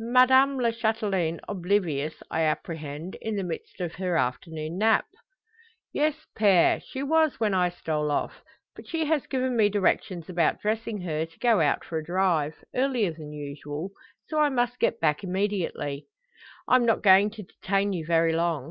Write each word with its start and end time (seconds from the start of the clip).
Madame 0.00 0.58
la 0.58 0.72
Chatelaine 0.72 1.38
oblivious, 1.48 2.14
I 2.28 2.40
apprehend; 2.40 3.14
in 3.22 3.36
the 3.36 3.44
midst 3.44 3.80
of 3.80 3.94
her 3.94 4.16
afternoon 4.16 4.78
nap?" 4.78 5.06
"Yes, 5.92 6.26
Pere; 6.34 6.80
she 6.80 7.04
was 7.04 7.38
when 7.38 7.54
I 7.54 7.68
stole 7.68 8.10
off. 8.10 8.42
But 8.74 8.88
she 8.88 9.04
has 9.04 9.28
given 9.28 9.56
me 9.56 9.68
directions 9.68 10.28
about 10.28 10.60
dressing 10.60 11.02
her, 11.02 11.24
to 11.24 11.38
go 11.38 11.60
out 11.60 11.84
for 11.84 11.98
a 11.98 12.04
drive 12.04 12.64
earlier 12.74 13.12
than 13.12 13.32
usual. 13.32 13.92
So 14.26 14.40
I 14.40 14.48
must 14.48 14.80
get 14.80 14.98
back 14.98 15.22
immediately." 15.22 16.08
"I'm 16.66 16.84
not 16.84 17.00
going 17.04 17.30
to 17.30 17.44
detain 17.44 17.92
you 17.92 18.04
very 18.06 18.32
long. 18.32 18.64